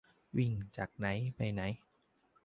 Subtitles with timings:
[0.37, 1.61] วิ่งจากไหนไปไหน